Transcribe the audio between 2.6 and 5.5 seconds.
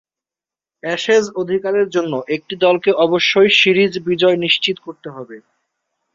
দলকে অবশ্যই সিরিজ বিজয় নিশ্চিত করতে হবে।